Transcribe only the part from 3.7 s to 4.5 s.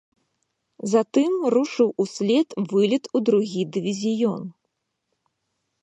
дывізіён.